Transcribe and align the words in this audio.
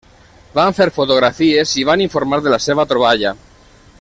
Van 0.59 0.75
fer 0.77 0.87
fotografies 0.95 1.75
i 1.83 1.85
van 1.91 2.05
informar 2.07 2.41
de 2.47 2.57
la 2.57 2.61
seva 2.69 2.87
troballa. 2.95 3.39